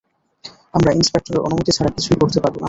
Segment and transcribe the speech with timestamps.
[0.73, 2.59] আমরা ইন্সপেক্টরের অনুমতি ছাড়া কিছুই করতে পারব না।